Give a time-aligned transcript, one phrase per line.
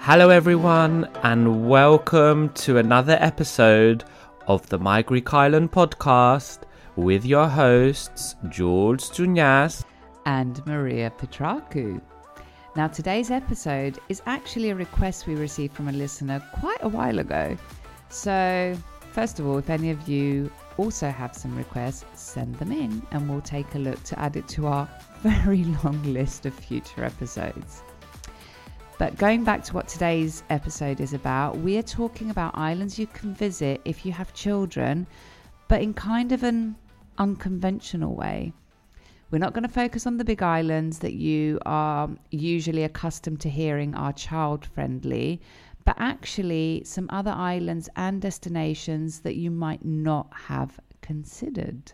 [0.00, 4.04] Hello everyone and welcome to another episode
[4.46, 6.60] of the My Greek Island podcast
[6.96, 9.84] with your hosts George Stunyas
[10.24, 12.00] and Maria Petraku.
[12.74, 17.18] Now, today's episode is actually a request we received from a listener quite a while
[17.18, 17.56] ago.
[18.08, 18.74] So,
[19.12, 23.28] first of all, if any of you also have some requests, send them in and
[23.28, 24.88] we'll take a look to add it to our
[25.22, 27.82] very long list of future episodes.
[28.98, 33.06] But going back to what today's episode is about, we are talking about islands you
[33.06, 35.06] can visit if you have children,
[35.68, 36.74] but in kind of an
[37.16, 38.52] unconventional way.
[39.30, 43.48] We're not going to focus on the big islands that you are usually accustomed to
[43.48, 45.42] hearing are child friendly,
[45.84, 51.92] but actually some other islands and destinations that you might not have considered.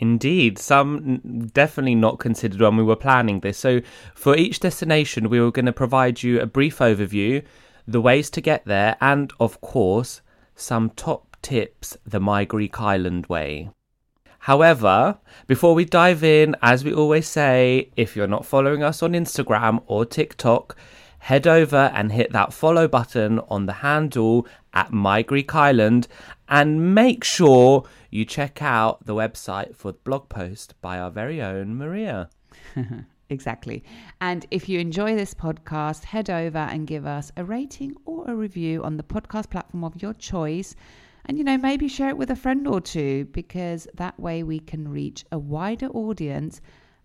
[0.00, 3.58] Indeed, some definitely not considered when we were planning this.
[3.58, 3.82] So,
[4.14, 7.44] for each destination, we were going to provide you a brief overview,
[7.86, 10.22] the ways to get there, and of course,
[10.56, 13.68] some top tips the My Greek Island way.
[14.44, 19.12] However, before we dive in, as we always say, if you're not following us on
[19.12, 20.78] Instagram or TikTok,
[21.18, 26.08] head over and hit that follow button on the handle at My Greek Island
[26.50, 31.40] and make sure you check out the website for the blog post by our very
[31.40, 32.28] own Maria.
[33.30, 33.84] exactly.
[34.20, 38.34] And if you enjoy this podcast, head over and give us a rating or a
[38.34, 40.74] review on the podcast platform of your choice.
[41.26, 44.58] And, you know, maybe share it with a friend or two because that way we
[44.58, 46.60] can reach a wider audience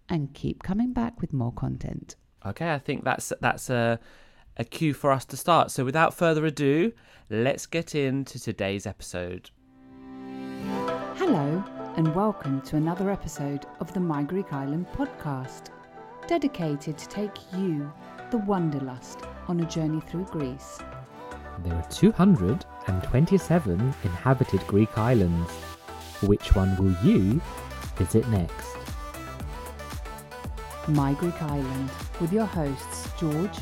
[0.10, 2.16] and keep coming back with more content.
[2.46, 4.00] Okay, I think that's that's a
[4.58, 5.72] a cue for us to start.
[5.72, 6.94] So without further ado,
[7.30, 9.50] let's get into today's episode.
[11.16, 11.64] Hello,
[11.98, 15.70] and welcome to another episode of the My Greek Island podcast,
[16.28, 17.92] dedicated to take you,
[18.32, 20.80] the Wanderlust, on a journey through Greece.
[21.64, 25.52] There are 227 inhabited Greek islands.
[26.22, 27.42] Which one will you
[27.96, 28.78] visit next?
[30.88, 31.90] My Greek Island,
[32.22, 33.58] with your hosts George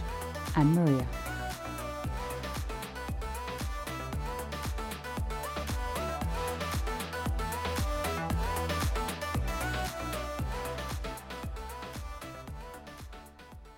[0.56, 1.08] and Maria.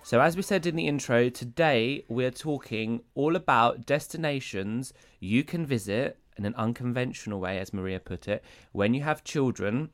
[0.06, 5.66] So, as we said in the intro, today we're talking all about destinations you can
[5.66, 9.90] visit in an unconventional way, as Maria put it, when you have children.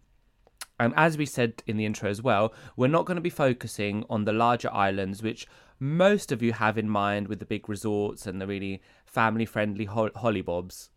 [0.97, 4.25] As we said in the intro as well, we're not going to be focusing on
[4.25, 5.47] the larger islands, which
[5.79, 9.85] most of you have in mind with the big resorts and the really family friendly
[9.85, 10.89] ho- hollybobs.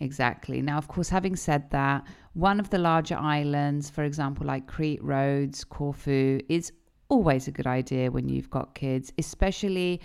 [0.00, 0.60] Exactly.
[0.60, 5.02] Now, of course, having said that, one of the larger islands, for example, like Crete,
[5.02, 6.72] Rhodes, Corfu, is
[7.08, 10.00] always a good idea when you've got kids, especially,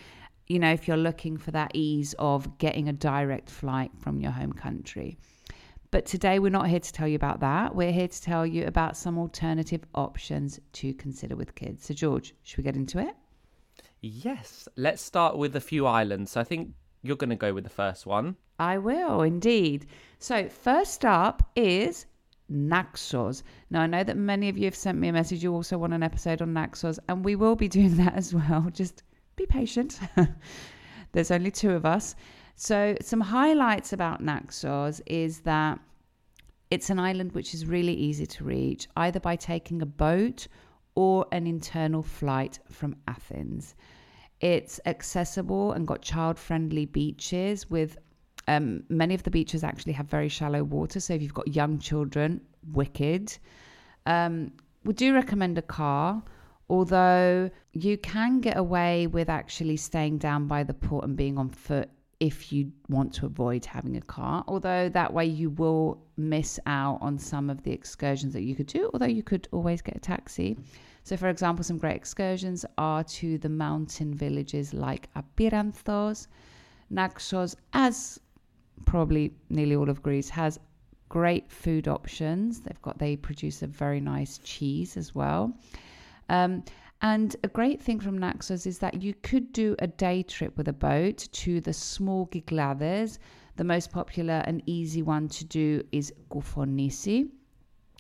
[0.48, 4.32] you know, if you're looking for that ease of getting a direct flight from your
[4.32, 5.18] home country.
[5.92, 7.74] But today we're not here to tell you about that.
[7.74, 11.86] We're here to tell you about some alternative options to consider with kids.
[11.86, 13.16] So, George, should we get into it?
[14.02, 14.68] Yes.
[14.76, 16.32] Let's start with a few islands.
[16.32, 18.36] So I think you're going to go with the first one.
[18.60, 19.88] I will, indeed.
[20.20, 22.06] So, first up is
[22.50, 23.44] Naxos.
[23.72, 25.42] Now, I know that many of you have sent me a message.
[25.42, 28.70] You also want an episode on Naxos, and we will be doing that as well.
[28.72, 29.04] Just
[29.36, 30.00] be patient.
[31.14, 32.16] There's only two of us.
[32.62, 35.80] So, some highlights about Naxos is that
[36.70, 40.46] it's an island which is really easy to reach, either by taking a boat
[40.94, 43.76] or an internal flight from Athens.
[44.42, 47.98] It's accessible and got child friendly beaches with
[48.50, 51.00] um, many of the beaches actually have very shallow water.
[51.00, 52.42] So if you've got young children,
[52.74, 53.38] wicked.
[54.06, 54.52] Um,
[54.84, 56.22] we do recommend a car,
[56.70, 61.48] although you can get away with actually staying down by the port and being on
[61.48, 64.44] foot if you want to avoid having a car.
[64.48, 68.68] Although that way you will miss out on some of the excursions that you could
[68.68, 70.58] do, although you could always get a taxi.
[71.04, 76.28] So, for example, some great excursions are to the mountain villages like Apiranthos,
[76.90, 78.20] Naxos, as
[78.86, 80.60] probably nearly all of Greece has
[81.08, 82.62] great food options.
[82.62, 85.54] They've got they produce a very nice cheese as well.
[86.30, 86.64] Um,
[87.02, 90.68] and a great thing from Naxos is that you could do a day trip with
[90.68, 93.20] a boat to the small Kyklades.
[93.56, 97.30] The most popular and easy one to do is Koufonisi,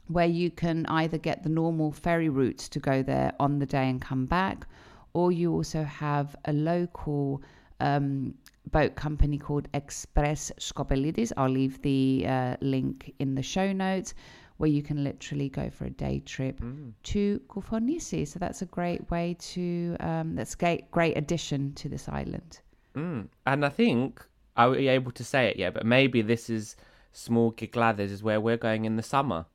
[0.08, 3.90] where you can either get the normal ferry route to go there on the day
[3.90, 4.68] and come back,
[5.14, 7.42] or you also have a local
[7.80, 8.34] um,
[8.72, 11.32] boat company called Express Skopelitis.
[11.38, 14.14] I'll leave the uh, link in the show notes
[14.60, 16.92] where you can literally go for a day trip mm.
[17.02, 18.28] to Koufonisi.
[18.28, 22.60] So that's a great way to, um, that's great, great addition to this island.
[22.94, 23.30] Mm.
[23.46, 24.22] And I think,
[24.58, 25.74] are we able to say it yet?
[25.74, 26.76] But maybe this is
[27.14, 29.46] small Kyklades is where we're going in the summer.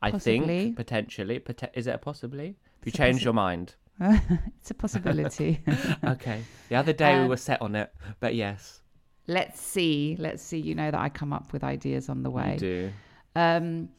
[0.00, 0.46] I Possibly.
[0.46, 1.42] think potentially.
[1.74, 2.56] Is it a possibly?
[2.80, 3.74] If you change your mind.
[4.00, 5.60] it's a possibility.
[6.04, 6.42] okay.
[6.70, 8.80] The other day um, we were set on it, but yes.
[9.26, 10.16] Let's see.
[10.18, 10.58] Let's see.
[10.58, 12.54] You know that I come up with ideas on the way.
[12.54, 12.92] You do.
[13.34, 13.90] Um,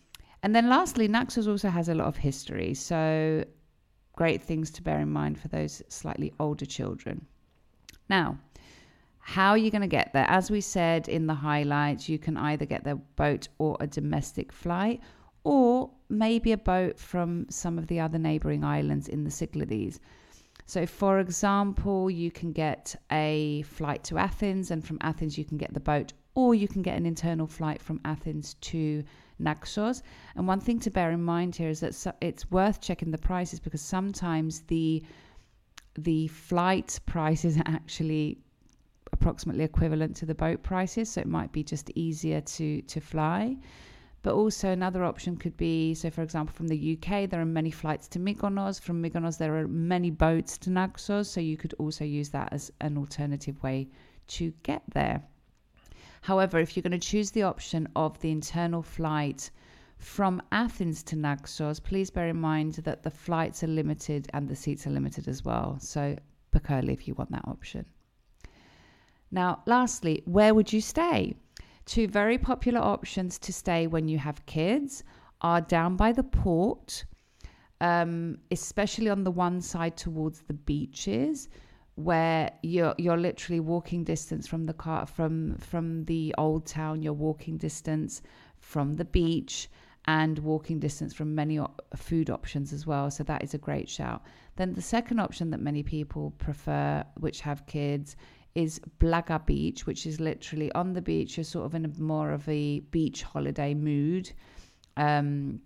[0.47, 2.73] and then lastly, Naxos also has a lot of history.
[2.73, 3.43] So
[4.15, 7.25] great things to bear in mind for those slightly older children.
[8.09, 8.37] Now,
[9.19, 10.25] how are you going to get there?
[10.29, 14.53] As we said in the highlights, you can either get the boat or a domestic
[14.53, 15.01] flight,
[15.43, 19.99] or maybe a boat from some of the other neighboring islands in the Cyclades.
[20.65, 25.57] So, for example, you can get a flight to Athens, and from Athens, you can
[25.57, 29.03] get the boat, or you can get an internal flight from Athens to
[29.39, 30.03] Naxos.
[30.35, 33.59] And one thing to bear in mind here is that it's worth checking the prices
[33.59, 35.03] because sometimes the
[35.97, 38.37] the flight prices are actually
[39.11, 43.57] approximately equivalent to the boat prices, so it might be just easier to to fly.
[44.23, 47.71] But also another option could be, so for example, from the UK, there are many
[47.71, 48.81] flights to Mykonos.
[48.81, 52.71] From Mykonos, there are many boats to Naxos, so you could also use that as
[52.81, 53.87] an alternative way
[54.27, 55.21] to get there.
[56.21, 59.51] However, if you're going to choose the option of the internal flight
[59.97, 64.55] from Athens to Naxos, please bear in mind that the flights are limited and the
[64.55, 65.77] seats are limited as well.
[65.79, 66.15] So
[66.51, 67.85] book early if you want that option.
[69.31, 71.35] Now, lastly, where would you stay?
[71.85, 75.03] Two very popular options to stay when you have kids
[75.41, 77.05] are down by the port,
[77.81, 81.49] um, especially on the one side towards the beaches,
[81.97, 87.01] where you're you're literally walking distance from the car from from the old town.
[87.01, 88.21] You're walking distance
[88.59, 89.67] from the beach
[90.05, 91.59] and walking distance from many
[91.95, 93.09] food options as well.
[93.09, 94.21] So that is a great shout.
[94.57, 98.15] Then the second option that many people prefer, which have kids,
[98.53, 101.35] is Plaka Beach, which is literally on the beach.
[101.35, 104.31] You're sort of in a more of a beach holiday mood.
[104.95, 105.61] Um,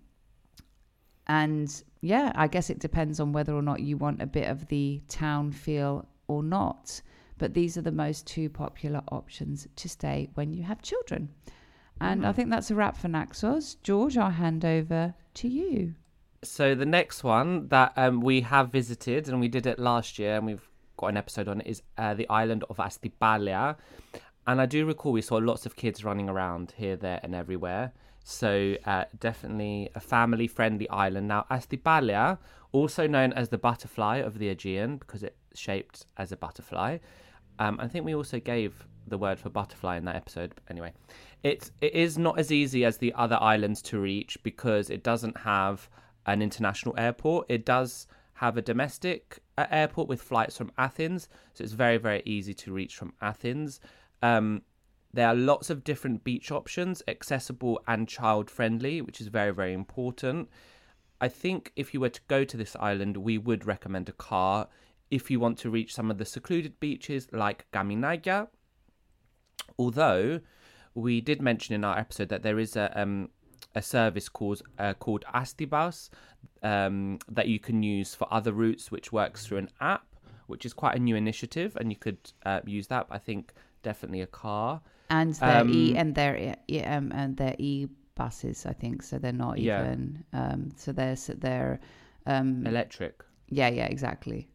[1.26, 4.66] and yeah, I guess it depends on whether or not you want a bit of
[4.68, 7.02] the town feel or not.
[7.38, 11.30] But these are the most two popular options to stay when you have children.
[12.00, 12.26] And mm.
[12.26, 13.76] I think that's a wrap for Naxos.
[13.82, 15.94] George, I'll hand over to you.
[16.44, 20.36] So the next one that um, we have visited, and we did it last year,
[20.36, 23.76] and we've got an episode on it, is uh, the island of Astypalaia.
[24.46, 27.92] And I do recall we saw lots of kids running around here, there, and everywhere.
[28.24, 31.28] So uh, definitely a family-friendly island.
[31.28, 32.38] Now, Astypalaia,
[32.72, 36.98] also known as the butterfly of the Aegean, because it's shaped as a butterfly.
[37.58, 40.54] Um, I think we also gave the word for butterfly in that episode.
[40.68, 40.92] Anyway,
[41.42, 45.36] it's it is not as easy as the other islands to reach because it doesn't
[45.38, 45.88] have
[46.26, 47.46] an international airport.
[47.48, 52.22] It does have a domestic uh, airport with flights from Athens, so it's very, very
[52.24, 53.80] easy to reach from Athens.
[54.22, 54.62] Um,
[55.12, 59.74] there are lots of different beach options, accessible and child friendly, which is very, very
[59.74, 60.48] important.
[61.20, 64.68] I think if you were to go to this island, we would recommend a car
[65.12, 68.48] if you want to reach some of the secluded beaches like Kaminakia.
[69.78, 70.40] Although
[70.94, 73.28] we did mention in our episode that there is a um,
[73.74, 76.10] a service called uh, called Astibus
[76.62, 80.06] um, that you can use for other routes, which works through an app,
[80.46, 83.06] which is quite a new initiative, and you could uh, use that.
[83.10, 83.52] I think
[83.82, 88.66] definitely a car and their e Um, and their e- um, and their e buses,
[88.66, 89.02] I think.
[89.02, 89.80] So they're not Yeah.
[89.82, 90.24] even.
[90.32, 91.80] Um, so they're so they're.
[92.26, 93.14] Um, electric.
[93.48, 94.48] yeah, yeah, exactly.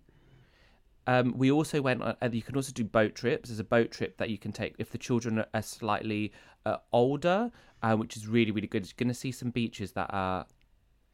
[1.07, 2.01] Um, we also went.
[2.03, 3.49] On, uh, you can also do boat trips.
[3.49, 6.33] There's a boat trip that you can take if the children are- slightly
[6.65, 7.49] uh, older,
[7.81, 8.85] uh, which is really really good.
[8.85, 10.45] You're going to see some beaches that are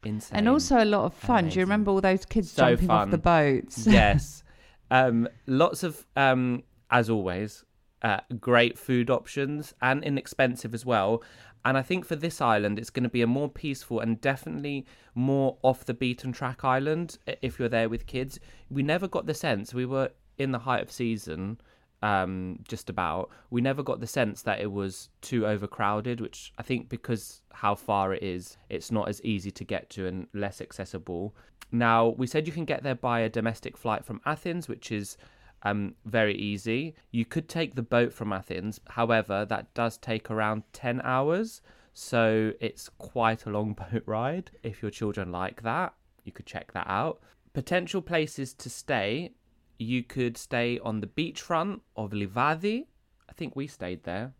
[0.04, 0.38] insane.
[0.38, 1.48] And also a lot of fun.
[1.48, 3.86] Do you remember all those kids So jumping off the boats?
[3.86, 4.42] yes,
[4.90, 7.64] um, lots of um, as always,
[8.02, 11.22] uh, great food options and inexpensive as well.
[11.64, 14.84] And I think for this island, it's going to be a more peaceful and definitely
[15.14, 17.18] more off the beaten track island.
[17.40, 18.38] If you're there with kids,
[18.70, 21.58] we never got the sense we were in the height of season.
[22.02, 23.30] Um, just about.
[23.48, 27.74] We never got the sense that it was too overcrowded, which I think because how
[27.74, 31.34] far it is, it's not as easy to get to and less accessible.
[31.72, 35.16] Now, we said you can get there by a domestic flight from Athens, which is
[35.64, 36.94] um, very easy.
[37.10, 41.62] You could take the boat from Athens, however, that does take around 10 hours.
[41.92, 44.50] So it's quite a long boat ride.
[44.62, 45.94] If your children like that,
[46.24, 47.20] you could check that out.
[47.52, 49.32] Potential places to stay
[49.78, 52.86] you could stay on the beachfront of Livadi.
[53.28, 54.32] I think we stayed there,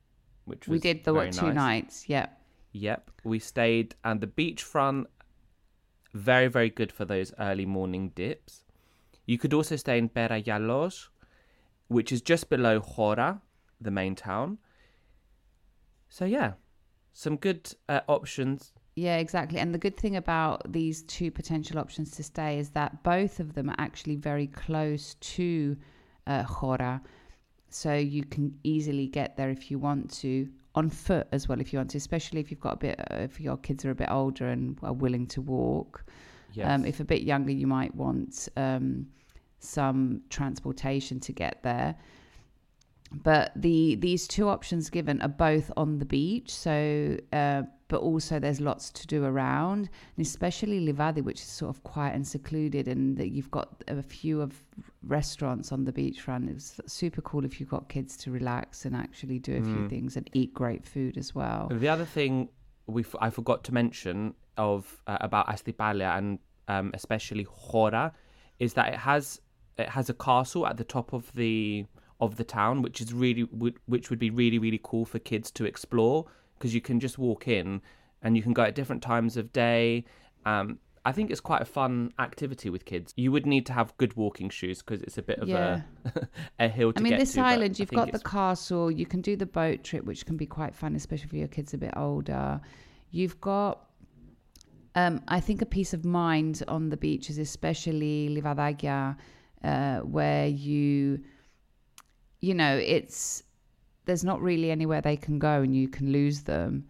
[0.45, 1.55] which was we did the what, two nice.
[1.55, 2.09] nights.
[2.09, 2.41] Yep.
[2.73, 5.07] Yep, we stayed and the beachfront.
[6.13, 8.65] Very very good for those early morning dips.
[9.27, 11.09] You could also stay in Pera Gialos,
[11.89, 13.41] which is just below Hora,
[13.81, 14.59] the main town.
[16.09, 16.53] So yeah,
[17.13, 18.73] some good uh, options.
[18.97, 19.59] Yeah, exactly.
[19.59, 23.55] And the good thing about these two potential options to stay is that both of
[23.55, 25.77] them are actually very close to
[26.27, 27.03] uh, Hora.
[27.71, 31.73] So you can easily get there if you want to, on foot as well if
[31.73, 33.95] you want to, especially if you've got a bit, uh, if your kids are a
[33.95, 36.05] bit older and are willing to walk.
[36.53, 36.71] Yes.
[36.71, 39.07] Um, if a bit younger, you might want um,
[39.65, 41.97] some transportation to get there.
[43.23, 48.41] But the these two options given are both on the beach, so uh, but also
[48.41, 52.89] there's lots to do around, and especially Livadi, which is sort of quiet and secluded,
[52.89, 54.65] and that you've got a few of
[55.05, 56.51] restaurants on the beachfront.
[56.51, 60.17] It's super cool if you've got kids to relax and actually do a few things
[60.17, 61.69] and eat great food as well.
[61.71, 62.49] The other thing
[62.87, 68.13] we f- I forgot to mention of uh, about Astypalaia and um, especially Hora
[68.59, 69.41] is that it has
[69.79, 71.87] it has a castle at the top of the
[72.21, 75.51] of the town, which is really would which would be really really cool for kids
[75.53, 76.27] to explore
[76.59, 77.81] because you can just walk in
[78.23, 80.05] and you can go at different times of day.
[80.47, 83.13] Um, I think it's quite a fun activity with kids.
[83.17, 85.83] You would need to have good walking shoes because it's a bit of Yeah.
[86.05, 86.29] a
[86.61, 87.41] a hill to I mean, this to.
[87.43, 90.75] island, you've got the castle, you can do the boat trip, which can be quite
[90.75, 92.59] fun, especially if your kids a bit older.
[93.11, 93.85] You've got,
[94.95, 99.17] um, I think, a peace of mind on the beaches, especially Livadagia,
[99.65, 101.21] uh, where you,
[102.41, 103.43] you know, it's
[104.05, 106.87] there's not really anywhere they can go, and you can lose them.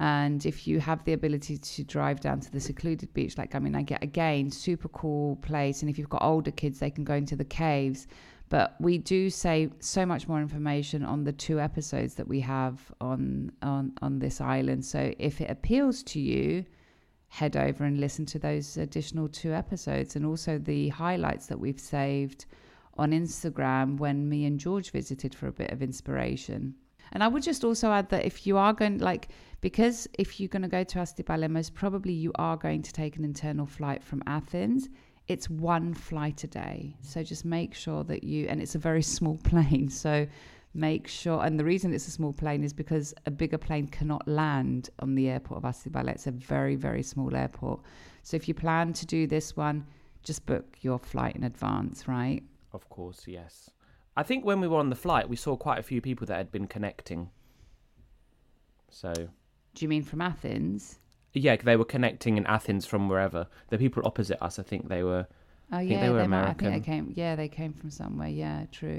[0.00, 3.58] And if you have the ability to drive down to the secluded beach, like I
[3.58, 5.82] mean, I get again, super cool place.
[5.82, 8.08] And if you've got older kids, they can go into the caves.
[8.48, 12.80] But we do say so much more information on the two episodes that we have
[13.00, 14.84] on on on this island.
[14.84, 16.64] So if it appeals to you,
[17.34, 21.80] head over and listen to those additional two episodes, and also the highlights that we've
[21.80, 22.46] saved
[22.96, 26.76] on Instagram when me and George visited for a bit of inspiration.
[27.10, 30.48] And I would just also add that if you are going, like, because if you're
[30.48, 34.04] going to go to Astypalaia, most probably you are going to take an internal flight
[34.04, 34.88] from Athens.
[35.26, 36.94] It's one flight a day.
[37.00, 39.88] So just make sure that you, and it's a very small plane.
[39.88, 40.28] So
[40.74, 44.26] make sure, and the reason it's a small plane is because a bigger plane cannot
[44.26, 46.10] land on the airport of Astypalaia.
[46.14, 47.80] It's a very, very small airport.
[48.22, 49.86] So if you plan to do this one,
[50.22, 52.42] just book your flight in advance, right?
[52.72, 53.70] Of course, yes.
[54.16, 56.36] I think when we were on the flight, we saw quite a few people that
[56.36, 57.30] had been connecting.
[58.90, 60.98] So, Do you mean from Athens?
[61.32, 63.46] yeah, they were connecting in Athens from wherever.
[63.70, 65.26] The people opposite us, I think they were.
[65.72, 67.12] Oh yeah, they were might- I think they came.
[67.16, 68.28] Yeah, they came from somewhere.
[68.28, 68.98] Yeah, true.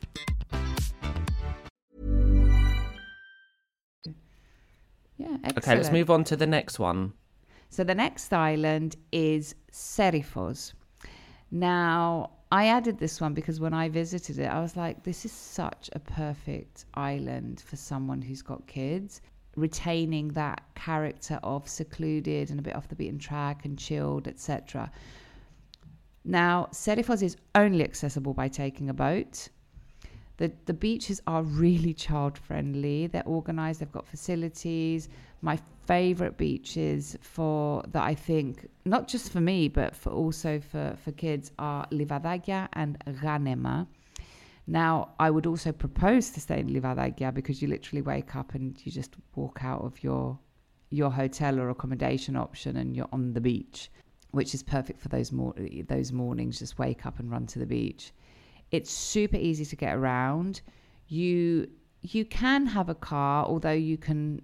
[5.21, 7.13] Yeah, Okay, let's move on to the next one.
[7.69, 10.73] So the next island is Serifos.
[11.51, 15.31] Now, I added this one because when I visited it, I was like, this is
[15.31, 19.21] such a perfect island for someone who's got kids,
[19.55, 24.91] retaining that character of secluded and a bit off the beaten track and chilled, etc.
[26.25, 29.47] Now, Serifos is only accessible by taking a boat.
[30.41, 33.05] The, the beaches are really child friendly.
[33.05, 35.07] They're organized, they've got facilities.
[35.43, 40.97] My favorite beaches for that I think, not just for me, but for also for,
[41.03, 43.85] for kids are Livadakia and Ghanema.
[44.65, 48.75] Now, I would also propose to stay in Livadakia because you literally wake up and
[48.83, 50.39] you just walk out of your
[50.89, 53.91] your hotel or accommodation option and you're on the beach,
[54.31, 55.53] which is perfect for those mor-
[55.87, 56.57] those mornings.
[56.57, 58.11] Just wake up and run to the beach.
[58.71, 60.61] It's super easy to get around.
[61.07, 61.69] You
[62.01, 64.41] you can have a car, although you can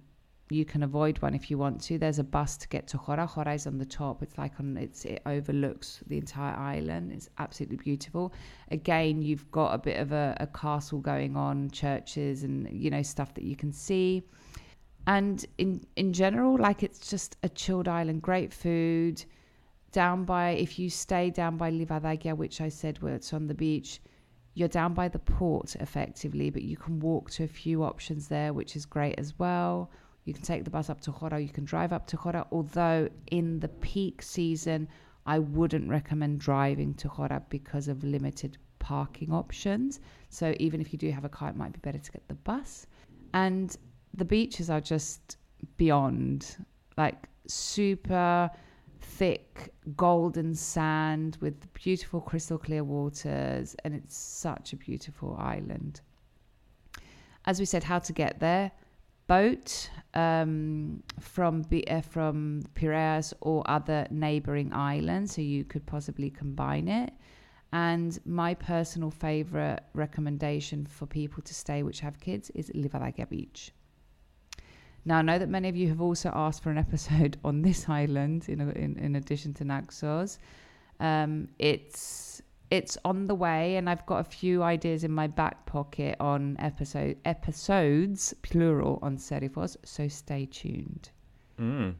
[0.50, 1.98] you can avoid one if you want to.
[1.98, 3.26] There's a bus to get to Hora.
[3.26, 4.22] Hora is on the top.
[4.22, 7.12] It's like on it's it overlooks the entire island.
[7.12, 8.32] It's absolutely beautiful.
[8.70, 13.02] Again, you've got a bit of a, a castle going on, churches and you know
[13.02, 14.22] stuff that you can see.
[15.06, 19.24] And in in general, like it's just a chilled island, great food.
[19.90, 23.54] Down by if you stay down by Livadakia, which I said where it's on the
[23.54, 24.00] beach,
[24.54, 28.52] you're down by the port effectively, but you can walk to a few options there,
[28.52, 29.90] which is great as well.
[30.24, 33.08] You can take the bus up to Hora, you can drive up to Hora, although
[33.30, 34.88] in the peak season,
[35.26, 40.00] I wouldn't recommend driving to Hora because of limited parking options.
[40.28, 42.34] So even if you do have a car, it might be better to get the
[42.34, 42.86] bus.
[43.34, 43.76] And
[44.14, 45.36] the beaches are just
[45.76, 46.56] beyond
[46.96, 48.50] like super
[49.00, 56.00] thick golden sand with beautiful crystal clear waters and it's such a beautiful island.
[57.46, 58.70] As we said how to get there?
[59.26, 66.88] Boat um, from uh, from Piraeus or other neighboring islands so you could possibly combine
[66.88, 67.12] it.
[67.72, 73.72] And my personal favorite recommendation for people to stay which have kids is Livadakia Beach
[75.04, 77.88] now, I know that many of you have also asked for an episode on this
[77.88, 80.38] island in, in, in addition to Naxos.
[81.00, 85.64] Um, it's it's on the way, and I've got a few ideas in my back
[85.64, 89.76] pocket on episode episodes plural on Serifos.
[89.84, 91.10] So stay tuned.
[91.58, 91.94] Mm.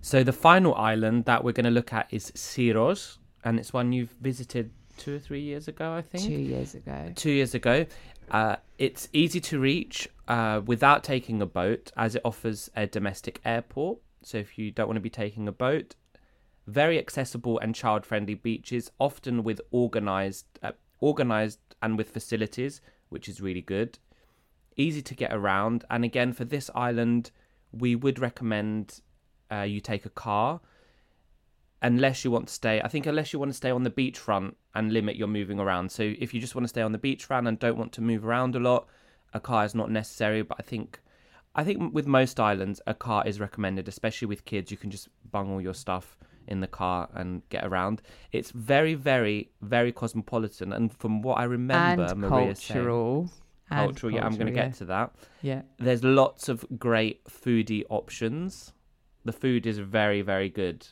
[0.00, 3.92] So the final island that we're going to look at is Syros, and it's one
[3.92, 6.24] you've visited two or three years ago, I think.
[6.24, 7.12] Two years ago.
[7.16, 7.86] Two years ago.
[8.30, 13.40] Uh, it's easy to reach uh, without taking a boat, as it offers a domestic
[13.44, 13.98] airport.
[14.22, 15.94] So if you don't want to be taking a boat,
[16.66, 23.40] very accessible and child-friendly beaches, often with organized, uh, organized and with facilities, which is
[23.40, 23.98] really good.
[24.76, 27.30] Easy to get around, and again for this island,
[27.72, 29.00] we would recommend
[29.50, 30.60] uh, you take a car
[31.82, 34.54] unless you want to stay i think unless you want to stay on the beachfront
[34.78, 35.90] and limit your moving around.
[35.90, 38.24] So if you just want to stay on the beachfront and don't want to move
[38.24, 38.86] around a lot
[39.34, 40.42] a car is not necessary.
[40.42, 41.00] But i think
[41.56, 44.70] i think with most islands a car is recommended especially with kids.
[44.70, 48.00] You can just bung all your stuff in the car and get around.
[48.30, 50.72] It's very very very cosmopolitan.
[50.72, 53.30] And from what i remember and maria saying, cultural.
[53.70, 55.14] And cultural yeah i'm going to cultural, get to that.
[55.42, 55.62] Yeah.
[55.78, 58.72] there's lots of great foodie options.
[59.24, 60.86] The food is very very good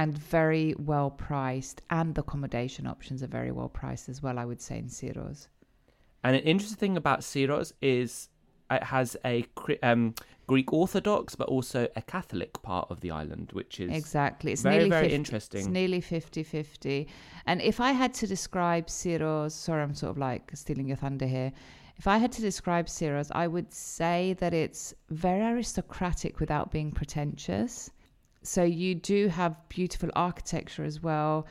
[0.00, 4.38] And very well priced, and the accommodation options are very well priced as well.
[4.38, 5.48] I would say in Syros.
[6.24, 8.30] And an interesting thing about Syros is
[8.70, 9.44] it has a
[9.82, 10.14] um,
[10.46, 14.52] Greek Orthodox, but also a Catholic part of the island, which is Exactly.
[14.52, 15.60] It's very, nearly very 50 interesting.
[15.60, 17.08] It's nearly 50 50.
[17.46, 21.26] And if I had to describe Syros, sorry, I'm sort of like stealing your thunder
[21.26, 21.52] here.
[21.98, 26.90] If I had to describe Syros, I would say that it's very aristocratic without being
[26.90, 27.90] pretentious.
[28.42, 31.46] So you do have beautiful architecture as well.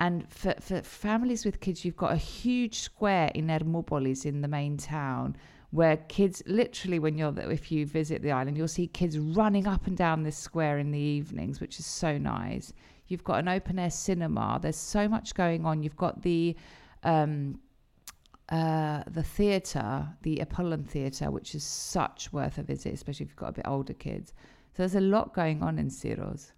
[0.00, 4.48] And for, for families with kids, you've got a huge square in Ermopolis in the
[4.48, 5.36] main town
[5.70, 9.86] where kids literally when you're if you visit the island you'll see kids running up
[9.86, 12.72] and down this square in the evenings which is so nice
[13.08, 16.56] you've got an open air cinema there's so much going on you've got the
[17.02, 17.58] um
[18.50, 23.36] uh, the theatre, the Apollon Theatre, which is such worth a visit, especially if you've
[23.36, 24.32] got a bit older kids.
[24.78, 26.52] So there's a lot going on in Syros.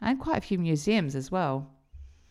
[0.00, 1.68] And quite a few museums as well.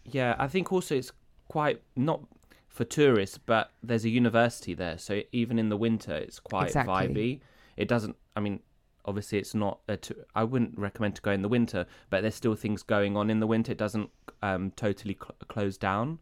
[0.06, 1.12] Yeah, I think also it's
[1.50, 2.22] quite not
[2.70, 6.94] for tourists, but there's a university there, so even in the winter, it's quite Exactly.
[6.94, 7.40] vibey.
[7.76, 8.16] It doesn't.
[8.38, 8.62] I mean,
[9.04, 9.80] obviously, it's not.
[9.90, 10.00] A
[10.36, 13.42] I wouldn't recommend to go in the winter, but there's still things going on in
[13.42, 13.74] the winter.
[13.74, 14.10] It doesn't
[14.42, 16.20] um, totally cl- close down.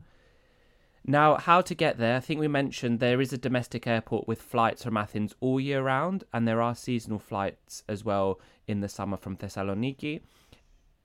[1.05, 2.15] Now, how to get there?
[2.15, 5.81] I think we mentioned there is a domestic airport with flights from Athens all year
[5.81, 10.21] round, and there are seasonal flights as well in the summer from Thessaloniki.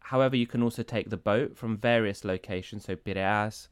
[0.01, 3.69] However, you can also take the boat from various locations, so Piraeus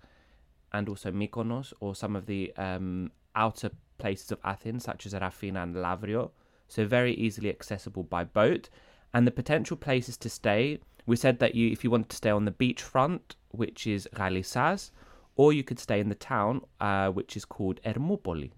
[0.73, 5.63] and also Mykonos, or some of the um, outer places of Athens, such as Rafina
[5.63, 6.31] and Lavrio.
[6.69, 8.71] So very easily accessible by boat.
[9.13, 12.31] And the potential places to stay, we said that you, if you want to stay
[12.31, 14.91] on the beachfront, which is Galisas,
[15.37, 18.51] or you could stay in the town, uh, which is called Ermoupoli.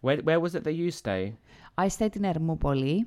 [0.00, 1.34] Where, where was it that you stay?
[1.78, 3.06] I stayed in Ermopoli.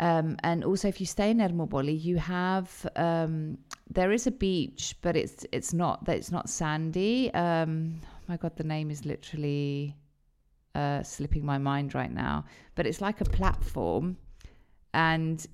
[0.00, 3.56] Um, and also, if you stay in Ermopoli, you have um,
[3.88, 7.32] there is a beach, but it's it's not that it's not sandy.
[7.32, 9.96] Um, my God, the name is literally
[10.74, 12.44] uh, slipping my mind right now.
[12.74, 14.18] But it's like a platform,
[14.92, 15.46] and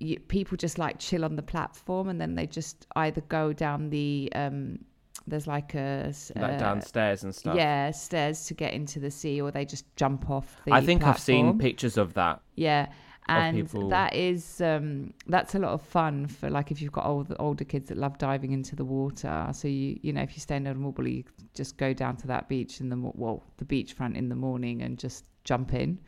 [0.00, 3.90] you, people just like chill on the platform, and then they just either go down
[3.90, 4.78] the um,
[5.26, 7.56] there's like a Like uh, downstairs and stuff.
[7.56, 10.72] yeah stairs to get into the sea, or they just jump off the.
[10.72, 12.40] I think I've seen pictures of that.
[12.56, 12.88] Yeah,
[13.28, 17.06] and people- that is um, that's a lot of fun for like if you've got
[17.06, 19.48] old, older kids that love diving into the water.
[19.52, 22.48] So you you know if you stay in Ermoupoli, you just go down to that
[22.48, 25.98] beach in the well the beachfront in the morning and just jump in.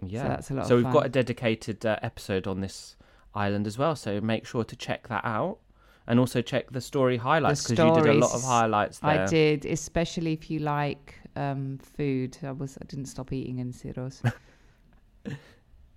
[0.00, 2.96] Yeah, that's a lot So we've got a dedicated uh, episode on this
[3.34, 3.96] island as well.
[3.96, 5.58] So make sure to check that out,
[6.06, 9.22] and also check the story highlights because you did a lot of highlights there.
[9.22, 12.36] I did, especially if you like um, food.
[12.42, 14.20] I was I didn't stop eating in Syros.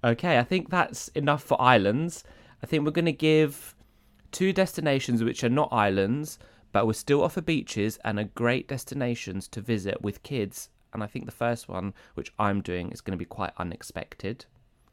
[0.03, 2.23] Okay, I think that's enough for islands.
[2.61, 3.75] I think we're going to give
[4.31, 6.37] two destinations which are not islands,
[6.71, 10.69] but will still offer beaches and are great destinations to visit with kids.
[10.93, 14.45] And I think the first one, which I'm doing, is going to be quite unexpected.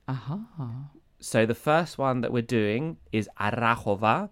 [0.09, 0.89] Aha.
[1.21, 4.31] So the first one that we're doing is Arachova,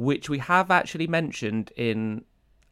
[0.00, 2.24] which we have actually mentioned in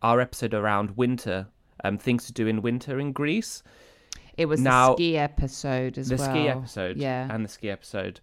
[0.02, 1.46] our episode around winter,
[1.84, 3.62] um, things to do in winter in Greece.
[4.38, 6.26] It was Now- the ski episode as the well.
[6.26, 7.28] The ski episode, Yeah.
[7.30, 8.20] and the ski episode.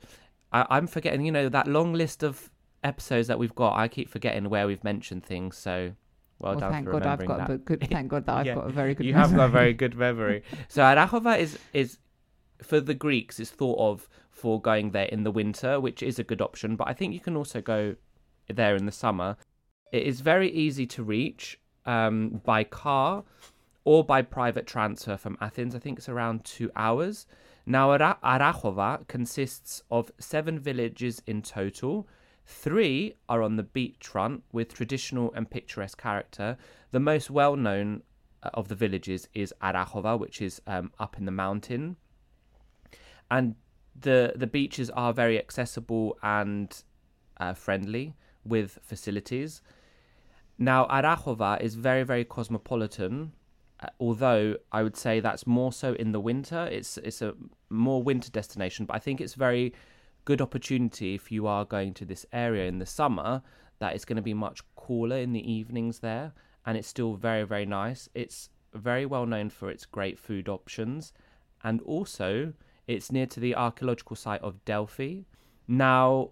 [0.51, 2.49] I, I'm forgetting, you know, that long list of
[2.83, 3.77] episodes that we've got.
[3.77, 5.57] I keep forgetting where we've mentioned things.
[5.57, 5.91] So,
[6.39, 7.49] well, well, done thank for God I've got that.
[7.51, 7.87] a good.
[7.89, 9.05] Thank God that I've Yeah, got a very good.
[9.05, 10.41] you have got a very good memory.
[10.67, 11.99] so Arachova is is
[12.63, 16.23] for the Greeks is thought of for going there in the winter, which is a
[16.23, 16.75] good option.
[16.75, 17.95] But I think you can also go
[18.53, 19.37] there in the summer.
[19.91, 23.23] It is very easy to reach um, by car
[23.83, 25.75] or by private transfer from Athens.
[25.75, 27.27] I think it's around two hours.
[27.65, 32.07] Now Ara- Arachova consists of seven villages in total.
[32.45, 36.57] Three are on the beachfront with traditional and picturesque character.
[36.91, 38.03] The most well known
[38.43, 41.95] uh, of the villages is Arachova, which is um, up in the mountain.
[43.31, 43.55] And
[43.99, 46.83] the the beaches are very accessible and
[47.37, 49.61] uh, friendly with facilities.
[50.57, 53.33] Now, Arachova is very, very cosmopolitan,
[53.81, 56.67] uh, although I would say that's more so in the winter.
[56.71, 57.33] It's it's a
[57.69, 59.73] more winter destination, but I think it's very
[60.25, 63.41] good opportunity if you are going to this area in the summer
[63.79, 66.33] that it's going to be much cooler in the evenings there
[66.65, 71.13] and it's still very very nice it's very well known for its great food options
[71.63, 72.53] and also
[72.87, 75.21] it's near to the archaeological site of delphi
[75.67, 76.31] now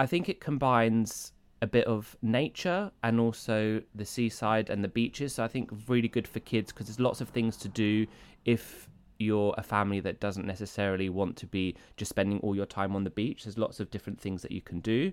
[0.00, 1.32] i think it combines
[1.62, 6.08] a bit of nature and also the seaside and the beaches so i think really
[6.08, 8.06] good for kids because there's lots of things to do
[8.44, 8.88] if
[9.20, 13.04] you're a family that doesn't necessarily want to be just spending all your time on
[13.04, 13.44] the beach.
[13.44, 15.12] There's lots of different things that you can do.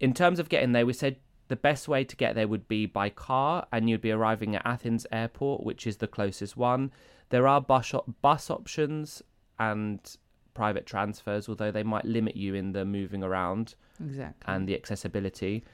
[0.00, 1.16] In terms of getting there, we said
[1.48, 4.66] the best way to get there would be by car, and you'd be arriving at
[4.66, 6.92] Athens Airport, which is the closest one.
[7.30, 9.22] There are bus, bus options
[9.58, 10.16] and
[10.54, 14.54] private transfers, although they might limit you in the moving around Exactly.
[14.54, 15.64] and the accessibility.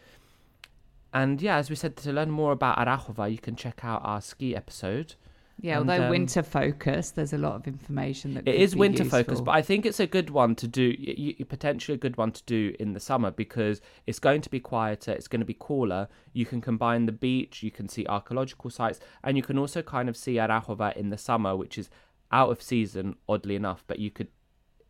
[1.12, 4.20] And yeah, as we said, to learn more about Arachova, you can check out our
[4.20, 5.14] ski episode.
[5.60, 9.04] yeah, and, although um, winter focused, there's a lot of information that It is winter
[9.04, 9.46] focused, useful.
[9.46, 10.94] but I think it's a good one to do.
[10.98, 14.50] y- y- Potentially a good one to do in the summer because it's going to
[14.50, 15.10] be quieter.
[15.12, 16.08] It's going to be cooler.
[16.32, 17.62] You can combine the beach.
[17.64, 21.18] You can see archaeological sites, and you can also kind of see Arachova in the
[21.18, 21.90] summer, which is
[22.30, 23.82] out of season, oddly enough.
[23.88, 24.28] But you could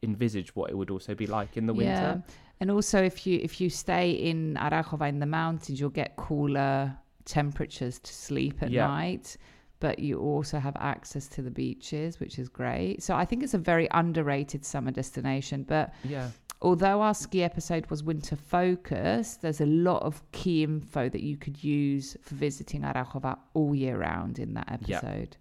[0.03, 2.23] envisage what it would also be like in the winter.
[2.27, 2.35] Yeah.
[2.61, 6.97] And also, if you if you stay in Arachova in the mountains, you'll get cooler
[7.25, 8.87] temperatures to sleep at Yeah.
[8.87, 9.37] night.
[9.79, 13.03] but you also have access to the beaches, which is great.
[13.03, 15.63] So I think it's a very underrated summer destination.
[15.63, 16.29] But Yeah.
[16.61, 21.39] although our ski episode was winter focused, there's a lot of key info that you
[21.39, 25.39] could use for visiting Arachova all year round in that episode.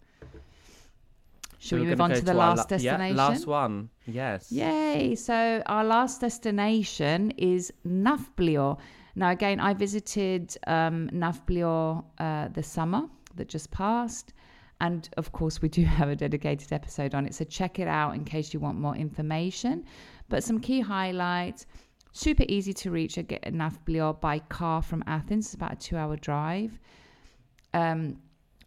[1.59, 3.17] So Shall we move on to the last la- destination?
[3.17, 3.89] Yeah, last one.
[4.05, 4.49] Yes.
[4.51, 5.15] Yay!
[5.15, 8.79] So our last destination is Nafplio.
[9.15, 13.03] Now, again, I visited um, Nafplio uh, this summer
[13.35, 14.33] that just passed.
[14.79, 17.35] And of course, we do have a dedicated episode on it.
[17.35, 19.83] So check it out in case you want more information.
[20.29, 21.65] But some key highlights
[22.13, 25.47] super easy to reach at Nafplio by car from Athens.
[25.47, 26.79] It's about a two hour drive.
[27.73, 28.17] Um,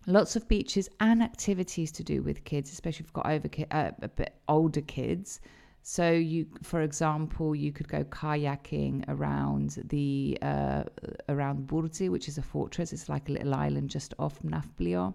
[0.06, 3.66] lots of beaches and activities to do with kids, especially if you've got over ki-
[3.70, 5.40] uh, a bit older kids.
[5.82, 10.84] So you, for example, you could go kayaking around the uh,
[11.28, 12.92] around Bourtzi, which is a fortress.
[12.92, 15.14] It's like a little island just off Nafplio.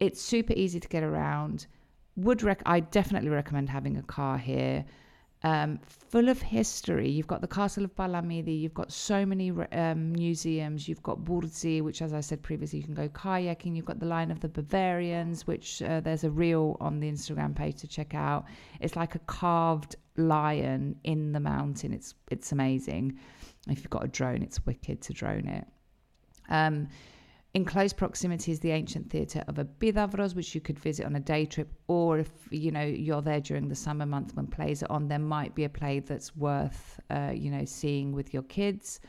[0.00, 1.66] It's super easy to get around.
[2.16, 4.84] Would rec- I definitely recommend having a car here.
[5.44, 7.10] Um, full of history.
[7.10, 8.58] You've got the Castle of Palamidi.
[8.58, 10.88] You've got so many um, museums.
[10.88, 13.76] You've got Bourtzi, which, as I said previously, you can go kayaking.
[13.76, 17.54] You've got the Lion of the Bavarians, which uh, there's a reel on the Instagram
[17.54, 18.46] page to check out.
[18.80, 21.92] It's like a carved lion in the mountain.
[21.92, 23.18] It's it's amazing.
[23.68, 25.66] If you've got a drone, it's wicked to drone it.
[26.48, 26.88] Um,
[27.54, 31.20] in close proximity is the ancient theatre of Epidavros, which you could visit on a
[31.20, 34.90] day trip, or if you know you're there during the summer month when plays are
[34.90, 39.00] on, there might be a play that's worth uh, you know seeing with your kids.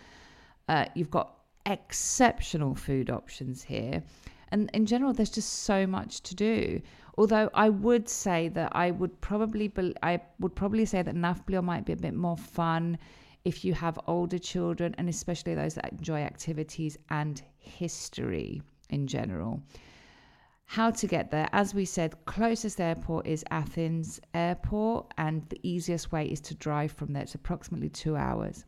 [0.69, 4.03] Uh, you've got exceptional food options here,
[4.49, 6.79] and in general, there's just so much to do.
[7.17, 11.63] Although I would say that I would probably be, I would probably say that Nafplio
[11.63, 12.99] might be a bit more fun
[13.43, 19.61] if you have older children and especially those that enjoy activities and history in general.
[20.65, 21.47] How to get there?
[21.51, 26.91] As we said, closest airport is Athens Airport, and the easiest way is to drive
[26.91, 27.23] from there.
[27.23, 28.65] It's approximately two hours.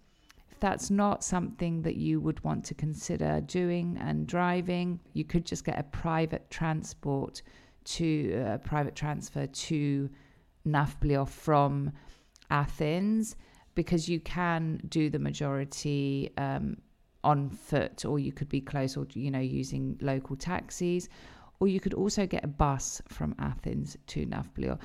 [0.52, 5.46] If that's not something that you would want to consider doing and driving, you could
[5.46, 7.42] just get a private transport
[7.86, 10.10] to a uh, private transfer to
[10.66, 11.92] Nafplio from
[12.50, 13.36] Athens
[13.76, 16.78] because you can do the majority um,
[17.24, 21.10] on foot, or you could be close, or you know, using local taxis,
[21.60, 24.80] or you could also get a bus from Athens to Nafplio.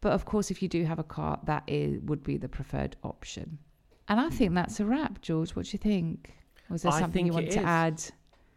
[0.00, 2.96] But of course, if you do have a car, that is would be the preferred
[3.04, 3.58] option.
[4.08, 5.50] And I think that's a wrap, George.
[5.56, 6.32] What do you think?
[6.68, 8.02] Was there I something you think want to add?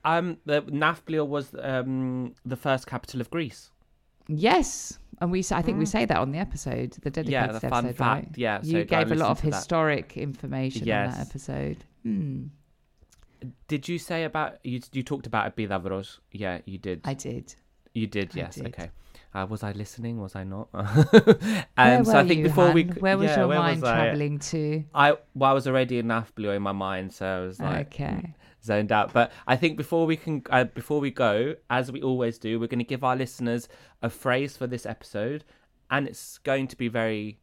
[0.06, 3.72] Um, the Nafplio was um the first capital of Greece.
[4.28, 7.60] Yes, and we I think we say that on the episode, the dedicated Mm.
[7.62, 8.38] the fun episode, fact, right?
[8.38, 9.56] yeah, so you gave a lot of to that.
[9.56, 11.84] historic information on that episode.
[12.04, 12.46] Hmm,
[13.68, 14.80] Did you say about you?
[14.92, 16.20] You talked about Epidavros.
[16.32, 17.02] Yeah, you did.
[17.04, 17.56] I did.
[17.94, 18.34] You did.
[18.36, 18.56] Yes.
[18.56, 18.68] did.
[18.68, 18.90] Okay.
[19.36, 20.20] Uh, was I listening?
[20.20, 20.68] Was I not?
[20.74, 22.94] Where um, so I think you, before we Han?
[22.94, 24.84] c- Where was yeah, your where mind traveling to?
[24.94, 28.36] I well, I was already in Nafplio in my mind, so I was like Okay.
[28.64, 29.12] zoned out.
[29.14, 32.68] But I think before we can, uh, before we go, as we always do, we're
[32.68, 33.68] going to give our listeners
[34.02, 35.44] a phrase for this episode,
[35.90, 37.40] and it's going to be very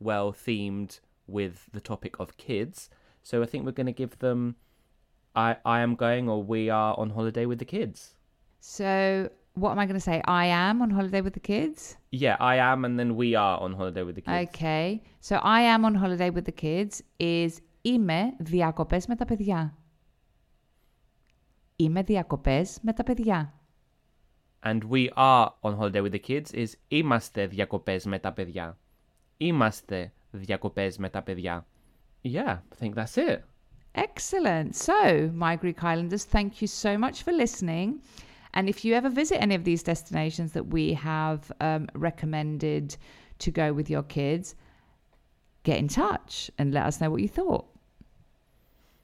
[0.00, 2.90] well themed with the topic of kids.
[3.22, 4.56] So I think we're going to give them,
[5.37, 8.15] I I am going or we are on holiday with the kids.
[8.59, 10.21] So, what am I going to say?
[10.25, 11.97] I am on holiday with the kids.
[12.11, 14.49] Yeah, I am, and then we are on holiday with the kids.
[14.49, 15.03] Okay.
[15.19, 19.77] So, I am on holiday with the kids is είμαι διακοπές με τα παιδιά.
[21.75, 23.53] Είμαι διακοπές με τα παιδιά.
[24.65, 28.77] And we are on holiday with the kids is είμαστε διακοπές με τα παιδιά.
[29.37, 31.65] Είμαστε διακοπές με τα παιδιά.
[32.21, 33.39] Yeah, I think that's it.
[33.94, 34.76] Excellent.
[34.76, 38.00] So, my Greek Islanders, thank you so much for listening.
[38.54, 42.96] And if you ever visit any of these destinations that we have um, recommended
[43.40, 44.54] to go with your kids,
[45.62, 47.66] get in touch and let us know what you thought.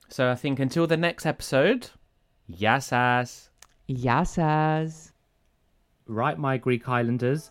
[0.09, 1.91] So I think until the next episode,
[2.51, 3.49] Yassas.
[3.89, 5.13] Yassas.
[6.07, 7.51] Right, my Greek Islanders,